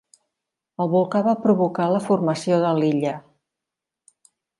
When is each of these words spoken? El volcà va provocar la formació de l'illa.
El 0.85 0.87
volcà 0.93 1.19
va 1.27 1.35
provocar 1.43 1.85
la 1.91 2.01
formació 2.05 2.57
de 2.63 2.71
l'illa. 2.79 3.13